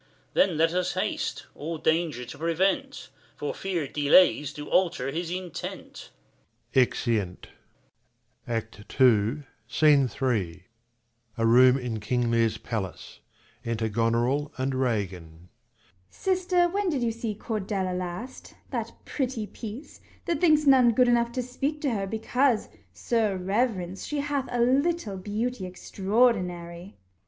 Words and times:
Cam. 0.33 0.47
Then 0.47 0.57
let 0.57 0.73
us 0.73 0.93
haste, 0.95 1.45
all 1.53 1.77
danger 1.77 2.25
to 2.25 2.37
prevent, 2.39 3.09
For 3.35 3.53
fear 3.53 3.85
delays 3.87 4.51
do 4.51 4.67
alter 4.67 5.11
his 5.11 5.29
intent. 5.29 6.09
[Exeunt. 6.73 7.49
20 8.45 8.45
KING 8.47 8.47
LEIR 8.47 8.55
AND 8.57 8.65
[Acr 8.87 9.37
II 9.37 9.43
SCENE 9.67 10.09
III. 10.19 10.63
A 11.37 11.45
room 11.45 11.77
in 11.77 11.99
King 11.99 12.31
Leir's 12.31 12.57
palacf. 12.57 13.19
Enter 13.63 13.89
Gonorill 13.89 14.51
and 14.57 14.73
Ragan. 14.73 15.09
Gon. 15.11 15.49
Sister, 16.09 16.67
when 16.67 16.89
did 16.89 17.03
you 17.03 17.11
see 17.11 17.35
Cordelia 17.35 17.93
last, 17.93 18.55
That 18.71 18.93
pretty 19.05 19.45
piece, 19.45 20.01
that 20.25 20.41
thinks 20.41 20.65
none 20.65 20.93
good 20.93 21.09
enough 21.09 21.31
To 21.33 21.43
speak 21.43 21.79
to 21.81 21.91
her, 21.91 22.07
because, 22.07 22.69
sir 22.91 23.37
reverence, 23.37 24.03
She 24.07 24.21
hath 24.21 24.49
a 24.51 24.59
little 24.61 25.17
beauty 25.17 25.67
extraordinary 25.67 26.97